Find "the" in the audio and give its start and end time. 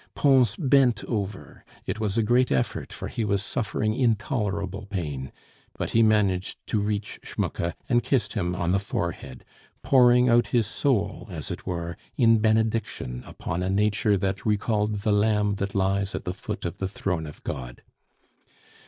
8.71-8.79, 15.01-15.11, 16.25-16.33, 16.79-16.87